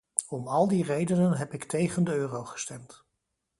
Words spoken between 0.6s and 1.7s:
die redenen heb ik